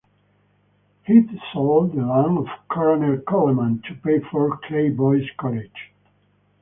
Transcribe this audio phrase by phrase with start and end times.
[1.05, 5.91] He's sold the land to Colonel Coleman to pay for Clayboy's college.